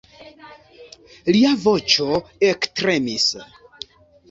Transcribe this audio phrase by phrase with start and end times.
[1.35, 2.09] Lia voĉo
[2.51, 3.31] ektremis.